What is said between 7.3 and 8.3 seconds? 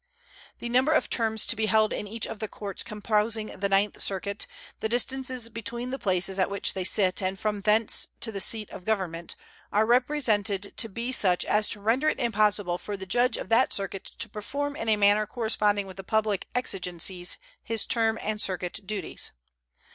from thence